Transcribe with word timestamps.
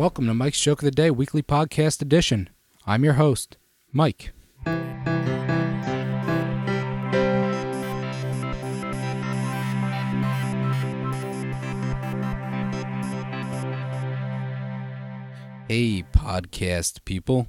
Welcome 0.00 0.28
to 0.28 0.34
Mike's 0.34 0.58
Joke 0.58 0.80
of 0.80 0.86
the 0.86 0.90
Day 0.90 1.10
weekly 1.10 1.42
podcast 1.42 2.00
edition. 2.00 2.48
I'm 2.86 3.04
your 3.04 3.12
host, 3.12 3.58
Mike. 3.92 4.32
Hey, 15.68 16.02
podcast 16.14 17.04
people. 17.04 17.48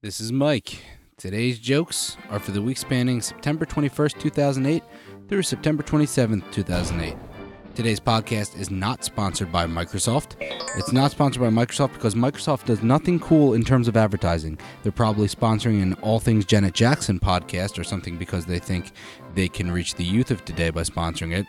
This 0.00 0.18
is 0.18 0.32
Mike. 0.32 0.82
Today's 1.18 1.58
jokes 1.58 2.16
are 2.30 2.38
for 2.38 2.52
the 2.52 2.62
week 2.62 2.78
spanning 2.78 3.20
September 3.20 3.66
21st, 3.66 4.18
2008 4.18 4.82
through 5.28 5.42
September 5.42 5.82
27th, 5.82 6.50
2008. 6.52 7.35
Today's 7.76 8.00
podcast 8.00 8.58
is 8.58 8.70
not 8.70 9.04
sponsored 9.04 9.52
by 9.52 9.66
Microsoft. 9.66 10.36
It's 10.78 10.92
not 10.92 11.10
sponsored 11.10 11.42
by 11.42 11.50
Microsoft 11.50 11.92
because 11.92 12.14
Microsoft 12.14 12.64
does 12.64 12.82
nothing 12.82 13.20
cool 13.20 13.52
in 13.52 13.64
terms 13.64 13.86
of 13.86 13.98
advertising. 13.98 14.58
They're 14.82 14.92
probably 14.92 15.28
sponsoring 15.28 15.82
an 15.82 15.92
All 16.00 16.18
Things 16.18 16.46
Janet 16.46 16.72
Jackson 16.72 17.20
podcast 17.20 17.78
or 17.78 17.84
something 17.84 18.16
because 18.16 18.46
they 18.46 18.58
think 18.58 18.92
they 19.34 19.46
can 19.46 19.70
reach 19.70 19.94
the 19.94 20.04
youth 20.04 20.30
of 20.30 20.42
today 20.46 20.70
by 20.70 20.84
sponsoring 20.84 21.36
it. 21.36 21.44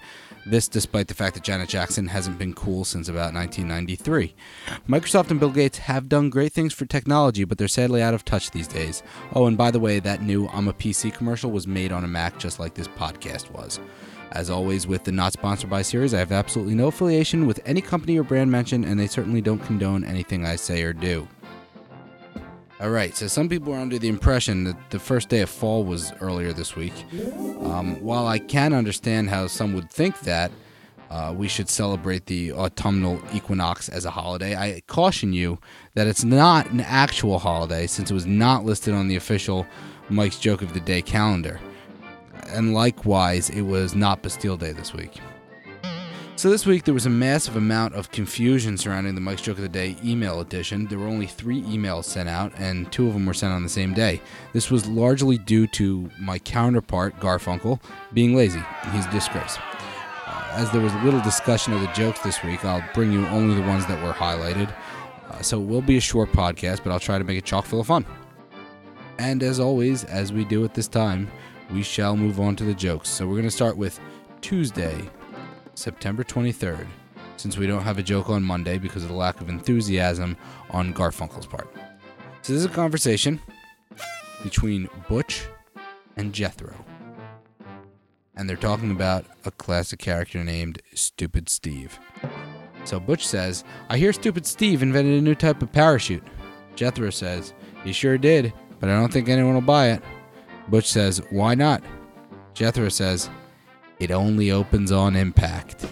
This, 0.46 0.68
despite 0.68 1.08
the 1.08 1.14
fact 1.14 1.36
that 1.36 1.44
Janet 1.46 1.70
Jackson 1.70 2.08
hasn't 2.08 2.38
been 2.38 2.54
cool 2.54 2.84
since 2.84 3.08
about 3.08 3.34
1993. 3.34 4.36
Microsoft 4.86 5.32
and 5.32 5.40
Bill 5.40 5.50
Gates 5.50 5.78
have 5.78 6.10
done 6.10 6.30
great 6.30 6.52
things 6.52 6.74
for 6.74 6.86
technology, 6.86 7.46
but 7.46 7.58
they're 7.58 7.70
sadly 7.70 8.02
out 8.02 8.14
of 8.14 8.26
touch 8.26 8.52
these 8.52 8.68
days. 8.68 9.02
Oh, 9.34 9.46
and 9.46 9.58
by 9.58 9.72
the 9.72 9.80
way, 9.80 10.02
that 10.02 10.22
new 10.22 10.50
I'm 10.50 10.68
a 10.68 10.74
PC 10.74 11.14
commercial 11.14 11.52
was 11.52 11.68
made 11.68 11.94
on 11.94 12.04
a 12.04 12.08
Mac 12.10 12.38
just 12.38 12.60
like 12.60 12.74
this 12.74 12.90
podcast 12.90 13.50
was. 13.52 13.80
As 14.32 14.50
always, 14.50 14.86
with 14.86 15.04
the 15.04 15.12
not 15.12 15.34
sponsored 15.34 15.70
by 15.70 15.82
series, 15.82 16.14
I 16.18 16.20
have 16.20 16.32
absolutely 16.32 16.76
no 16.76 16.88
affiliation 16.88 17.46
with 17.46 17.60
any 17.66 17.82
company 17.82 18.18
or 18.18 18.24
brand 18.24 18.52
mentioned, 18.52 18.86
and 18.86 19.00
they 19.00 19.08
certainly 19.08 19.42
don't 19.42 19.60
condone 19.60 20.04
anything 20.04 20.46
I 20.46 20.56
say 20.56 20.84
or 20.84 20.94
do. 20.94 21.28
All 22.80 22.90
right, 22.90 23.16
so 23.16 23.28
some 23.28 23.50
people 23.50 23.74
are 23.74 23.80
under 23.80 23.98
the 23.98 24.08
impression 24.08 24.66
that 24.66 24.78
the 24.90 25.00
first 25.00 25.30
day 25.30 25.42
of 25.42 25.50
fall 25.50 25.84
was 25.84 26.12
earlier 26.20 26.54
this 26.54 26.76
week. 26.76 26.94
Um, 27.62 28.02
while 28.04 28.28
I 28.28 28.40
can 28.40 28.74
understand 28.74 29.30
how 29.30 29.48
some 29.48 29.74
would 29.74 29.90
think 29.90 30.20
that, 30.22 30.52
uh, 31.10 31.34
we 31.36 31.48
should 31.48 31.70
celebrate 31.70 32.26
the 32.26 32.52
autumnal 32.52 33.22
equinox 33.34 33.88
as 33.88 34.04
a 34.04 34.12
holiday. 34.12 34.56
I 34.56 34.82
caution 34.88 35.32
you 35.34 35.58
that 35.94 36.06
it's 36.06 36.24
not 36.24 36.70
an 36.70 36.82
actual 36.82 37.40
holiday 37.40 37.88
since 37.88 38.12
it 38.12 38.14
was 38.14 38.26
not 38.26 38.66
listed 38.66 38.94
on 38.94 39.08
the 39.08 39.16
official 39.16 39.66
Mike's 40.10 40.38
Joke 40.38 40.62
of 40.62 40.74
the 40.74 40.82
Day 40.82 41.02
calendar 41.02 41.60
and 42.50 42.74
likewise, 42.74 43.50
it 43.50 43.62
was 43.62 43.96
not 43.96 44.22
Bastille 44.22 44.58
Day 44.58 44.72
this 44.72 44.94
week. 44.94 45.20
So 46.38 46.52
this 46.52 46.68
week 46.68 46.84
there 46.84 46.94
was 46.94 47.08
a 47.08 47.10
massive 47.10 47.56
amount 47.56 47.96
of 47.96 48.12
confusion 48.12 48.78
surrounding 48.78 49.16
the 49.16 49.22
Mike's 49.22 49.42
Joke 49.42 49.58
of 49.58 49.64
the 49.64 49.68
Day 49.68 49.98
email 50.06 50.40
edition. 50.40 50.86
There 50.86 51.00
were 51.00 51.08
only 51.08 51.26
three 51.26 51.64
emails 51.64 52.04
sent 52.04 52.30
out, 52.30 52.54
and 52.58 52.92
two 52.92 53.08
of 53.08 53.14
them 53.14 53.26
were 53.26 53.34
sent 53.34 53.54
on 53.54 53.64
the 53.64 53.70
same 53.70 53.92
day. 53.96 54.22
This 54.54 54.70
was 54.70 54.86
largely 54.86 55.40
due 55.40 55.66
to 55.70 56.08
my 56.20 56.38
counterpart, 56.38 57.20
Garfunkel, 57.20 57.82
being 58.14 58.36
lazy. 58.36 58.62
He's 58.92 59.08
a 59.08 59.12
disgrace. 59.12 59.58
Uh, 60.28 60.48
as 60.52 60.70
there 60.70 60.80
was 60.80 60.94
little 61.04 61.22
discussion 61.22 61.74
of 61.74 61.82
the 61.82 61.92
jokes 61.94 62.20
this 62.20 62.44
week, 62.44 62.64
I'll 62.64 62.88
bring 62.94 63.12
you 63.12 63.26
only 63.30 63.56
the 63.56 63.68
ones 63.68 63.88
that 63.88 64.04
were 64.04 64.14
highlighted. 64.14 64.72
Uh, 65.32 65.42
so 65.42 65.60
it 65.60 65.66
will 65.66 65.82
be 65.82 65.98
a 65.98 66.02
short 66.02 66.32
podcast, 66.34 66.84
but 66.84 66.92
I'll 66.92 67.00
try 67.00 67.18
to 67.18 67.24
make 67.24 67.40
it 67.40 67.46
chock 67.46 67.66
full 67.66 67.80
of 67.80 67.88
fun. 67.88 68.06
And 69.18 69.42
as 69.42 69.60
always, 69.60 70.04
as 70.04 70.32
we 70.32 70.46
do 70.46 70.64
at 70.66 70.76
this 70.76 70.88
time, 70.88 71.32
we 71.74 71.82
shall 71.82 72.16
move 72.16 72.40
on 72.40 72.56
to 72.58 72.64
the 72.64 72.76
jokes. 72.76 73.10
So 73.10 73.26
we're 73.26 73.38
going 73.38 73.46
to 73.46 73.50
start 73.50 73.76
with 73.76 74.00
Tuesday, 74.42 75.10
September 75.78 76.24
23rd, 76.24 76.88
since 77.38 77.56
we 77.56 77.68
don't 77.68 77.84
have 77.84 78.00
a 78.00 78.04
joke 78.04 78.32
on 78.32 78.42
Monday 78.42 78.80
because 78.80 79.04
of 79.04 79.10
the 79.10 79.16
lack 79.16 79.40
of 79.42 79.48
enthusiasm 79.48 80.36
on 80.72 80.92
Garfunkel's 80.92 81.46
part. 81.46 81.72
So 82.42 82.54
this 82.54 82.62
is 82.62 82.66
a 82.66 82.70
conversation 82.70 83.40
between 84.42 84.90
Butch 85.08 85.46
and 86.16 86.34
Jethro. 86.34 86.74
And 88.36 88.50
they're 88.50 88.58
talking 88.58 88.90
about 88.90 89.26
a 89.46 89.52
classic 89.52 90.00
character 90.00 90.44
named 90.44 90.82
Stupid 90.96 91.48
Steve. 91.48 92.00
So 92.84 93.00
Butch 93.00 93.28
says, 93.28 93.64
I 93.90 94.00
hear 94.00 94.14
Stupid 94.14 94.48
Steve 94.48 94.82
invented 94.82 95.20
a 95.20 95.22
new 95.22 95.36
type 95.36 95.62
of 95.62 95.72
parachute. 95.72 96.24
Jethro 96.76 97.12
says, 97.12 97.54
He 97.84 97.94
sure 97.94 98.18
did, 98.18 98.52
but 98.80 98.90
I 98.90 99.00
don't 99.00 99.14
think 99.14 99.30
anyone 99.30 99.54
will 99.54 99.62
buy 99.62 99.92
it. 99.92 100.02
Butch 100.70 100.90
says, 100.90 101.22
Why 101.30 101.54
not? 101.54 101.84
Jethro 102.56 102.90
says, 102.90 103.30
It 104.00 104.12
only 104.12 104.52
opens 104.52 104.92
on 104.92 105.16
impact. 105.16 105.86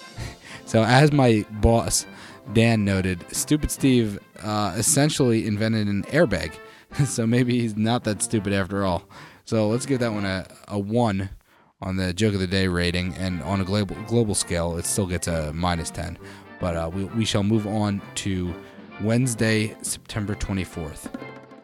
so, 0.64 0.84
as 0.84 1.12
my 1.12 1.44
boss, 1.50 2.06
Dan, 2.52 2.84
noted, 2.84 3.24
Stupid 3.32 3.70
Steve 3.70 4.18
uh, 4.42 4.74
essentially 4.76 5.46
invented 5.46 5.88
an 5.88 6.04
airbag. 6.04 6.52
so, 7.06 7.26
maybe 7.26 7.60
he's 7.60 7.76
not 7.76 8.04
that 8.04 8.22
stupid 8.22 8.52
after 8.52 8.84
all. 8.84 9.08
So, 9.44 9.68
let's 9.68 9.86
give 9.86 10.00
that 10.00 10.12
one 10.12 10.24
a, 10.24 10.46
a 10.68 10.78
1 10.78 11.28
on 11.82 11.96
the 11.96 12.12
joke 12.12 12.34
of 12.34 12.40
the 12.40 12.46
day 12.46 12.68
rating. 12.68 13.14
And 13.14 13.42
on 13.42 13.60
a 13.60 13.64
global, 13.64 13.96
global 14.06 14.34
scale, 14.34 14.76
it 14.78 14.86
still 14.86 15.06
gets 15.06 15.26
a 15.26 15.52
minus 15.52 15.90
10. 15.90 16.18
But 16.60 16.76
uh, 16.76 16.90
we, 16.92 17.04
we 17.04 17.24
shall 17.24 17.42
move 17.42 17.66
on 17.66 18.00
to 18.16 18.54
Wednesday, 19.02 19.76
September 19.82 20.34
24th. 20.34 21.12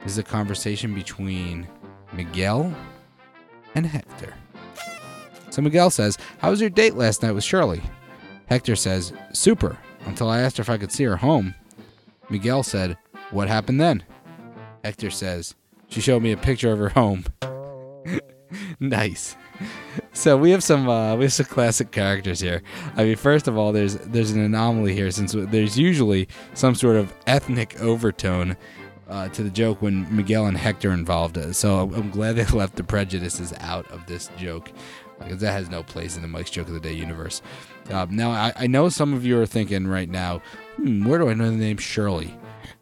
This 0.03 0.13
is 0.13 0.19
a 0.19 0.23
conversation 0.23 0.95
between 0.95 1.67
Miguel 2.13 2.75
and 3.75 3.87
Hector. 3.87 4.35
So 5.53 5.61
Miguel 5.61 5.91
says, 5.91 6.17
How 6.39 6.49
was 6.49 6.63
your 6.63 6.71
date 6.71 6.95
last 6.95 7.23
night 7.23 7.33
with 7.33 7.45
Shirley? 7.45 7.83
Hector 8.47 8.75
says, 8.75 9.13
Super, 9.35 9.77
until 10.07 10.31
I 10.31 10.41
asked 10.41 10.57
her 10.57 10.63
if 10.63 10.71
I 10.71 10.79
could 10.79 10.91
see 10.91 11.05
her 11.05 11.19
home. 11.19 11.55
Miguel 12.31 12.63
said, 12.63 12.97
What 13.33 13.49
happened 13.49 13.79
then? 13.79 14.03
Hector 14.83 15.11
says, 15.11 15.55
She 15.89 16.01
showed 16.01 16.23
me 16.23 16.33
a 16.33 16.39
picture 16.39 16.73
of 16.73 16.79
her 16.79 16.89
home. 16.89 17.27
nice. 18.81 19.37
So 20.15 20.39
we 20.39 20.53
have 20.53 20.65
some 20.65 20.89
uh, 20.89 21.17
we 21.17 21.25
have 21.25 21.35
some 21.35 21.45
classic 21.45 21.91
characters 21.91 22.41
here. 22.41 22.63
I 22.97 23.05
mean, 23.05 23.17
first 23.17 23.47
of 23.47 23.59
all, 23.59 23.73
there's 23.73 23.97
there's 23.97 24.31
an 24.31 24.41
anomaly 24.41 24.95
here 24.95 25.11
since 25.11 25.33
there's 25.37 25.79
usually 25.79 26.29
some 26.55 26.75
sort 26.75 26.97
of 26.97 27.13
ethnic 27.27 27.79
overtone 27.79 28.57
uh, 29.09 29.29
to 29.29 29.43
the 29.43 29.51
joke 29.51 29.83
when 29.83 30.15
Miguel 30.15 30.47
and 30.47 30.57
Hector 30.57 30.93
involved. 30.93 31.55
So 31.55 31.81
I'm 31.81 32.11
glad 32.11 32.37
they 32.37 32.45
left 32.57 32.77
the 32.77 32.85
prejudices 32.85 33.53
out 33.61 33.91
of 33.91 34.07
this 34.07 34.31
joke 34.37 34.73
because 35.19 35.41
that 35.41 35.53
has 35.53 35.71
no 35.71 35.83
place 35.83 36.17
in 36.17 36.23
the 36.23 36.29
Mike's 36.29 36.51
Joke 36.51 36.69
of 36.69 36.75
the 36.75 36.81
Day 36.81 36.93
universe. 36.93 37.43
Uh, 37.91 38.07
now, 38.11 38.31
I, 38.31 38.53
I, 38.57 38.67
know 38.67 38.89
some 38.89 39.15
of 39.15 39.25
you 39.25 39.39
are 39.41 39.47
thinking 39.47 39.87
right 39.87 40.09
now, 40.09 40.41
hmm, 40.77 41.05
where 41.05 41.19
do 41.19 41.29
I 41.29 41.35
know 41.35 41.51
the 41.51 41.57
name 41.57 41.77
Shirley? 41.77 42.37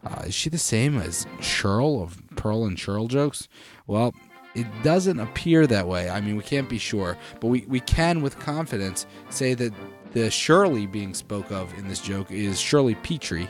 Uh, 0.05 0.25
is 0.27 0.35
she 0.35 0.49
the 0.49 0.59
same 0.59 0.99
as 0.99 1.27
Shirl 1.41 2.03
of 2.03 2.23
Pearl 2.37 2.65
and 2.65 2.79
Shirl 2.79 3.09
jokes? 3.09 3.49
Well, 3.87 4.15
it 4.55 4.67
doesn't 4.83 5.21
appear 5.21 5.67
that 5.67 5.87
way. 5.87 6.11
I 6.11 6.21
mean, 6.21 6.37
we 6.37 6.43
can't 6.43 6.69
be 6.69 6.79
sure, 6.79 7.17
but 7.41 7.49
we, 7.49 7.65
we 7.69 7.81
can 7.81 8.23
with 8.23 8.39
confidence 8.39 9.07
say 9.29 9.55
that 9.55 9.73
the 10.13 10.31
Shirley 10.31 10.87
being 10.87 11.15
spoke 11.15 11.51
of 11.51 11.73
in 11.79 11.87
this 11.87 12.01
joke 12.01 12.31
is 12.31 12.61
Shirley 12.61 12.97
Petrie, 12.97 13.49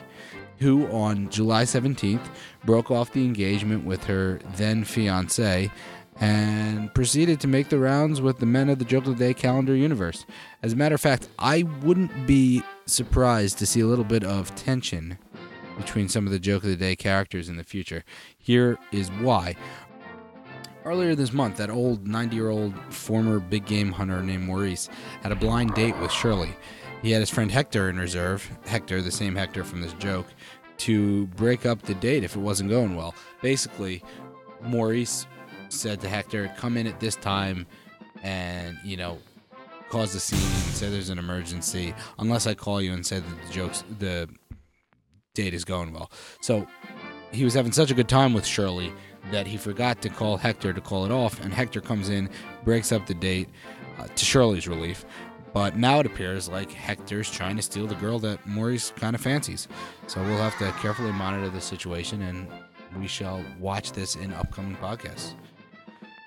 who 0.61 0.87
on 0.91 1.29
July 1.29 1.63
17th 1.63 2.29
broke 2.63 2.91
off 2.91 3.11
the 3.11 3.25
engagement 3.25 3.83
with 3.83 4.05
her 4.05 4.39
then 4.55 4.83
fiance 4.83 5.69
and 6.19 6.93
proceeded 6.93 7.39
to 7.39 7.47
make 7.47 7.69
the 7.69 7.79
rounds 7.79 8.21
with 8.21 8.37
the 8.37 8.45
men 8.45 8.69
of 8.69 8.77
the 8.77 8.85
Joke 8.85 9.07
of 9.07 9.17
the 9.17 9.25
Day 9.25 9.33
calendar 9.33 9.75
universe. 9.75 10.25
As 10.61 10.73
a 10.73 10.75
matter 10.75 10.95
of 10.95 11.01
fact, 11.01 11.27
I 11.39 11.63
wouldn't 11.63 12.27
be 12.27 12.63
surprised 12.85 13.57
to 13.57 13.65
see 13.65 13.79
a 13.79 13.87
little 13.87 14.05
bit 14.05 14.23
of 14.23 14.53
tension 14.55 15.17
between 15.77 16.07
some 16.07 16.27
of 16.27 16.31
the 16.31 16.39
Joke 16.39 16.63
of 16.63 16.69
the 16.69 16.75
Day 16.75 16.95
characters 16.95 17.49
in 17.49 17.57
the 17.57 17.63
future. 17.63 18.03
Here 18.37 18.77
is 18.91 19.09
why. 19.09 19.55
Earlier 20.85 21.15
this 21.15 21.33
month, 21.33 21.57
that 21.57 21.69
old 21.69 22.07
90 22.07 22.35
year 22.35 22.49
old 22.49 22.73
former 22.93 23.39
big 23.39 23.65
game 23.65 23.91
hunter 23.91 24.21
named 24.21 24.43
Maurice 24.43 24.89
had 25.23 25.31
a 25.31 25.35
blind 25.35 25.73
date 25.73 25.97
with 25.97 26.11
Shirley. 26.11 26.55
He 27.01 27.11
had 27.11 27.19
his 27.19 27.29
friend 27.29 27.51
Hector 27.51 27.89
in 27.89 27.97
reserve, 27.97 28.49
Hector, 28.65 29.01
the 29.01 29.11
same 29.11 29.35
Hector 29.35 29.63
from 29.63 29.81
this 29.81 29.93
joke, 29.93 30.27
to 30.77 31.27
break 31.27 31.65
up 31.65 31.81
the 31.81 31.95
date 31.95 32.23
if 32.23 32.35
it 32.35 32.39
wasn't 32.39 32.69
going 32.69 32.95
well. 32.95 33.15
Basically, 33.41 34.03
Maurice 34.61 35.25
said 35.69 36.01
to 36.01 36.09
Hector, 36.09 36.53
"Come 36.57 36.77
in 36.77 36.85
at 36.85 36.99
this 36.99 37.15
time, 37.15 37.65
and 38.23 38.77
you 38.83 38.97
know, 38.97 39.17
cause 39.89 40.13
a 40.15 40.19
scene, 40.19 40.39
say 40.73 40.89
there's 40.89 41.09
an 41.09 41.17
emergency, 41.17 41.93
unless 42.19 42.45
I 42.45 42.53
call 42.53 42.81
you 42.81 42.93
and 42.93 43.05
say 43.05 43.19
that 43.19 43.47
the 43.47 43.53
jokes, 43.53 43.83
the 43.99 44.29
date 45.33 45.53
is 45.53 45.65
going 45.65 45.93
well." 45.93 46.11
So 46.41 46.67
he 47.31 47.43
was 47.43 47.53
having 47.53 47.71
such 47.71 47.89
a 47.89 47.95
good 47.95 48.09
time 48.09 48.33
with 48.33 48.45
Shirley 48.45 48.93
that 49.31 49.47
he 49.47 49.57
forgot 49.57 50.01
to 50.01 50.09
call 50.09 50.37
Hector 50.37 50.73
to 50.73 50.81
call 50.81 51.05
it 51.05 51.11
off, 51.11 51.43
and 51.43 51.53
Hector 51.53 51.81
comes 51.81 52.09
in, 52.09 52.29
breaks 52.63 52.91
up 52.91 53.07
the 53.07 53.13
date, 53.13 53.49
uh, 53.97 54.07
to 54.07 54.25
Shirley's 54.25 54.67
relief. 54.67 55.05
But 55.53 55.77
now 55.77 55.99
it 55.99 56.05
appears 56.05 56.47
like 56.47 56.71
Hector's 56.71 57.29
trying 57.29 57.57
to 57.57 57.61
steal 57.61 57.87
the 57.87 57.95
girl 57.95 58.19
that 58.19 58.45
Maurice 58.47 58.91
kind 58.95 59.15
of 59.15 59.21
fancies. 59.21 59.67
So 60.07 60.21
we'll 60.23 60.37
have 60.37 60.57
to 60.59 60.71
carefully 60.79 61.11
monitor 61.11 61.49
the 61.49 61.61
situation 61.61 62.21
and 62.21 62.47
we 62.97 63.07
shall 63.07 63.43
watch 63.59 63.91
this 63.91 64.15
in 64.15 64.33
upcoming 64.33 64.75
podcasts. 64.77 65.33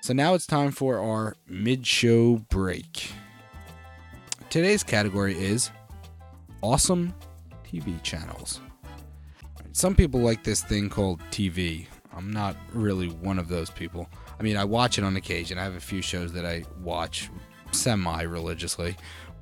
So 0.01 0.13
now 0.13 0.35
it's 0.35 0.45
time 0.45 0.71
for 0.71 0.99
our 0.99 1.35
mid 1.47 1.85
show 1.85 2.37
break. 2.49 3.11
Today's 4.51 4.83
category 4.83 5.35
is 5.37 5.71
awesome 6.61 7.13
TV 7.63 8.01
channels. 8.03 8.61
some 9.71 9.95
people 9.95 10.21
like 10.21 10.43
this 10.43 10.63
thing 10.63 10.89
called 10.89 11.19
TV. 11.31 11.87
I'm 12.15 12.31
not 12.31 12.55
really 12.71 13.07
one 13.09 13.39
of 13.39 13.49
those 13.49 13.69
people. 13.69 14.07
I 14.39 14.43
mean, 14.43 14.55
I 14.55 14.63
watch 14.63 14.97
it 14.97 15.03
on 15.03 15.17
occasion. 15.17 15.57
I 15.57 15.63
have 15.63 15.75
a 15.75 15.81
few 15.81 16.01
shows 16.01 16.31
that 16.33 16.45
I 16.45 16.63
watch 16.81 17.29
semi 17.75 18.21
religiously, 18.23 18.95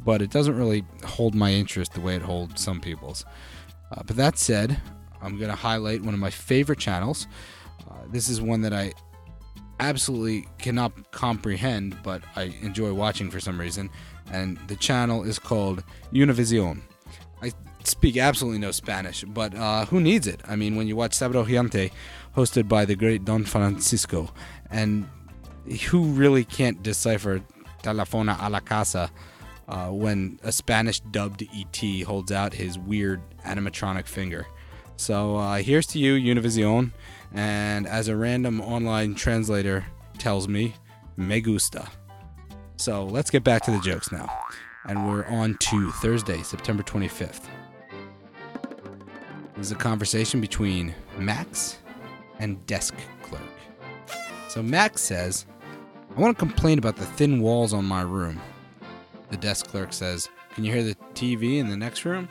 but 0.03 0.21
it 0.21 0.29
doesn't 0.29 0.57
really 0.57 0.83
hold 1.05 1.35
my 1.35 1.51
interest 1.51 1.93
the 1.93 2.01
way 2.01 2.15
it 2.15 2.21
holds 2.21 2.61
some 2.61 2.81
people's. 2.81 3.25
Uh, 3.91 4.01
but 4.05 4.15
that 4.15 4.37
said, 4.37 4.79
I'm 5.21 5.37
going 5.37 5.49
to 5.49 5.55
highlight 5.55 6.01
one 6.01 6.13
of 6.13 6.19
my 6.19 6.29
favorite 6.29 6.79
channels. 6.79 7.27
Uh, 7.89 7.93
this 8.11 8.27
is 8.27 8.41
one 8.41 8.61
that 8.61 8.73
I 8.73 8.93
absolutely 9.79 10.47
cannot 10.57 11.11
comprehend, 11.11 11.97
but 12.03 12.23
I 12.35 12.53
enjoy 12.61 12.93
watching 12.93 13.29
for 13.29 13.39
some 13.39 13.59
reason. 13.59 13.89
And 14.31 14.57
the 14.67 14.75
channel 14.75 15.23
is 15.23 15.39
called 15.39 15.83
Univision. 16.11 16.81
I 17.41 17.51
speak 17.83 18.17
absolutely 18.17 18.59
no 18.59 18.71
Spanish, 18.71 19.23
but 19.23 19.53
uh, 19.55 19.85
who 19.85 19.99
needs 19.99 20.27
it? 20.27 20.41
I 20.47 20.55
mean, 20.55 20.75
when 20.75 20.87
you 20.87 20.95
watch 20.95 21.11
Sabado 21.11 21.45
Gigante, 21.45 21.91
hosted 22.35 22.67
by 22.67 22.85
the 22.85 22.95
great 22.95 23.25
Don 23.25 23.43
Francisco, 23.43 24.33
and 24.71 25.07
who 25.89 26.05
really 26.05 26.43
can't 26.43 26.81
decipher 26.81 27.41
Telefona 27.83 28.37
a 28.39 28.49
la 28.49 28.59
Casa 28.59 29.11
uh, 29.67 29.89
when 29.89 30.39
a 30.43 30.51
Spanish 30.51 30.99
dubbed 30.99 31.43
ET 31.53 32.03
holds 32.05 32.31
out 32.31 32.53
his 32.53 32.79
weird 32.79 33.21
animatronic 33.45 34.07
finger? 34.07 34.47
So 34.95 35.35
uh, 35.35 35.57
here's 35.57 35.87
to 35.87 35.99
you, 35.99 36.13
Univision. 36.15 36.91
And 37.33 37.87
as 37.87 38.07
a 38.07 38.15
random 38.15 38.61
online 38.61 39.15
translator 39.15 39.85
tells 40.17 40.47
me, 40.47 40.75
me 41.17 41.41
gusta. 41.41 41.87
So 42.77 43.05
let's 43.05 43.29
get 43.29 43.43
back 43.43 43.63
to 43.63 43.71
the 43.71 43.79
jokes 43.79 44.11
now. 44.11 44.29
And 44.85 45.07
we're 45.07 45.25
on 45.25 45.55
to 45.55 45.91
Thursday, 45.91 46.43
September 46.43 46.83
25th. 46.83 47.47
This 49.55 49.67
is 49.67 49.71
a 49.71 49.75
conversation 49.75 50.41
between 50.41 50.93
Max 51.17 51.77
and 52.39 52.65
desk 52.65 52.95
clerk. 53.21 53.41
So 54.49 54.61
Max 54.61 55.01
says, 55.01 55.45
I 56.15 56.19
want 56.19 56.37
to 56.37 56.45
complain 56.45 56.77
about 56.77 56.95
the 56.95 57.07
thin 57.07 57.41
walls 57.41 57.73
on 57.73 57.85
my 57.85 58.03
room. 58.03 58.39
The 59.31 59.37
desk 59.37 59.65
clerk 59.65 59.91
says, 59.91 60.29
Can 60.53 60.63
you 60.63 60.71
hear 60.71 60.83
the 60.83 60.95
TV 61.15 61.57
in 61.57 61.69
the 61.69 61.75
next 61.75 62.05
room? 62.05 62.29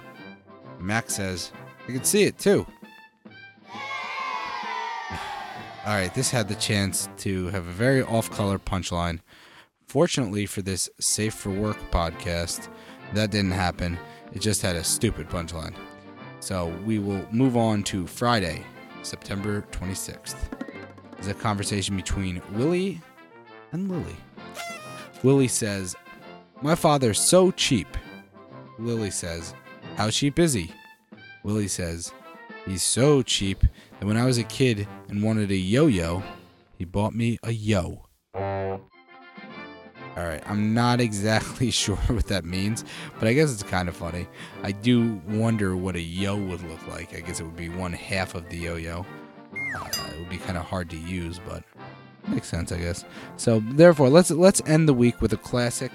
Max 0.78 1.16
says, 1.16 1.50
I 1.88 1.92
can 1.92 2.04
see 2.04 2.22
it 2.22 2.38
too. 2.38 2.64
All 5.84 5.94
right, 5.94 6.14
this 6.14 6.30
had 6.30 6.46
the 6.46 6.54
chance 6.54 7.08
to 7.18 7.48
have 7.48 7.66
a 7.66 7.72
very 7.72 8.04
off 8.04 8.30
color 8.30 8.60
punchline. 8.60 9.18
Fortunately 9.88 10.46
for 10.46 10.62
this 10.62 10.88
Safe 11.00 11.34
for 11.34 11.50
Work 11.50 11.78
podcast, 11.90 12.68
that 13.14 13.32
didn't 13.32 13.50
happen. 13.50 13.98
It 14.32 14.42
just 14.42 14.62
had 14.62 14.76
a 14.76 14.84
stupid 14.84 15.28
punchline. 15.28 15.74
So 16.38 16.68
we 16.86 17.00
will 17.00 17.26
move 17.32 17.56
on 17.56 17.82
to 17.84 18.06
Friday, 18.06 18.64
September 19.02 19.64
26th. 19.72 20.36
It's 21.18 21.26
a 21.26 21.34
conversation 21.34 21.96
between 21.96 22.40
Willie 22.52 23.00
and 23.72 23.90
Lily. 23.90 24.16
Willie 25.22 25.48
says, 25.48 25.96
My 26.60 26.74
father's 26.74 27.18
so 27.18 27.50
cheap. 27.50 27.88
Lily 28.78 29.10
says, 29.10 29.54
How 29.96 30.10
cheap 30.10 30.38
is 30.38 30.52
he? 30.52 30.70
Willie 31.42 31.68
says, 31.68 32.12
He's 32.66 32.82
so 32.82 33.22
cheap 33.22 33.64
that 33.98 34.06
when 34.06 34.16
I 34.16 34.24
was 34.24 34.38
a 34.38 34.44
kid 34.44 34.86
and 35.08 35.22
wanted 35.22 35.50
a 35.50 35.56
yo 35.56 35.86
yo, 35.86 36.22
he 36.78 36.84
bought 36.84 37.14
me 37.14 37.38
a 37.42 37.50
yo. 37.50 38.06
Alright, 40.16 40.42
I'm 40.46 40.74
not 40.74 41.00
exactly 41.00 41.70
sure 41.72 41.96
what 41.96 42.26
that 42.26 42.44
means, 42.44 42.84
but 43.18 43.28
I 43.28 43.32
guess 43.32 43.52
it's 43.52 43.62
kind 43.62 43.88
of 43.88 43.96
funny. 43.96 44.28
I 44.62 44.72
do 44.72 45.20
wonder 45.26 45.74
what 45.74 45.96
a 45.96 46.00
yo 46.00 46.36
would 46.36 46.62
look 46.68 46.86
like. 46.86 47.14
I 47.14 47.20
guess 47.20 47.40
it 47.40 47.44
would 47.44 47.56
be 47.56 47.70
one 47.70 47.92
half 47.92 48.34
of 48.34 48.48
the 48.48 48.58
yo 48.58 48.76
yo. 48.76 49.06
Uh, 49.74 49.88
it 50.12 50.18
would 50.18 50.28
be 50.28 50.36
kind 50.36 50.58
of 50.58 50.64
hard 50.64 50.90
to 50.90 50.98
use, 50.98 51.40
but 51.48 51.64
makes 52.28 52.48
sense, 52.48 52.72
I 52.72 52.78
guess. 52.78 53.04
So 53.36 53.60
therefore, 53.60 54.08
let's 54.08 54.30
let's 54.30 54.62
end 54.66 54.88
the 54.88 54.94
week 54.94 55.20
with 55.20 55.32
a 55.32 55.36
classic. 55.36 55.92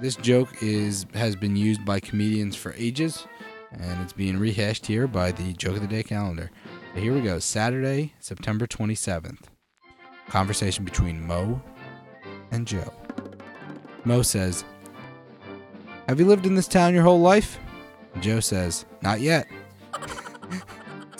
This 0.00 0.16
joke 0.16 0.62
is 0.62 1.06
has 1.14 1.36
been 1.36 1.56
used 1.56 1.84
by 1.84 2.00
comedians 2.00 2.56
for 2.56 2.74
ages 2.76 3.26
and 3.72 4.02
it's 4.02 4.12
being 4.12 4.38
rehashed 4.38 4.86
here 4.86 5.06
by 5.06 5.32
the 5.32 5.52
Joke 5.54 5.76
of 5.76 5.82
the 5.82 5.88
Day 5.88 6.02
calendar. 6.02 6.50
So 6.94 7.00
here 7.00 7.12
we 7.12 7.20
go 7.20 7.38
Saturday, 7.38 8.14
September 8.20 8.66
27th. 8.66 9.44
Conversation 10.28 10.84
between 10.84 11.26
Mo 11.26 11.60
and 12.50 12.66
Joe. 12.66 12.92
Mo 14.04 14.22
says, 14.22 14.64
Have 16.08 16.18
you 16.18 16.26
lived 16.26 16.46
in 16.46 16.54
this 16.54 16.68
town 16.68 16.94
your 16.94 17.02
whole 17.02 17.20
life? 17.20 17.58
Joe 18.20 18.40
says, 18.40 18.86
Not 19.02 19.20
yet. 19.20 19.46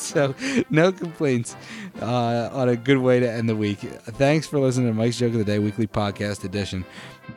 so, 0.12 0.34
no 0.70 0.92
complaints 0.92 1.56
uh, 2.00 2.50
on 2.52 2.68
a 2.68 2.76
good 2.76 2.98
way 2.98 3.18
to 3.20 3.30
end 3.30 3.48
the 3.48 3.56
week. 3.56 3.78
Thanks 3.78 4.46
for 4.46 4.58
listening 4.58 4.88
to 4.88 4.94
Mike's 4.94 5.18
Joke 5.18 5.32
of 5.32 5.38
the 5.38 5.44
Day 5.44 5.58
weekly 5.58 5.86
podcast 5.86 6.44
edition. 6.44 6.84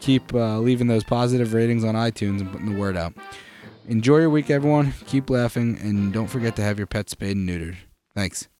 Keep 0.01 0.33
uh, 0.33 0.60
leaving 0.60 0.88
those 0.88 1.04
positive 1.04 1.54
ratings 1.54 1.83
on 1.83 1.95
iTunes 1.95 2.42
and 2.42 2.51
putting 2.51 2.71
the 2.71 2.80
word 2.80 2.98
out. 2.98 3.13
Enjoy 3.88 4.18
your 4.18 4.30
week, 4.30 4.51
everyone. 4.51 4.94
Keep 5.07 5.31
laughing, 5.31 5.80
and 5.81 6.13
don't 6.13 6.27
forget 6.27 6.56
to 6.57 6.62
have 6.62 6.77
your 6.77 6.86
pet 6.86 7.10
spayed 7.10 7.38
and 7.38 7.50
neutered. 7.50 7.77
Thanks. 8.13 8.50